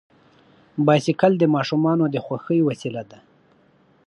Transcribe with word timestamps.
بایسکل 0.85 1.31
د 1.39 1.43
ماشومانو 1.55 2.05
د 2.13 2.17
خوښۍ 2.25 2.59
وسیله 2.69 3.03
ده. 3.09 3.19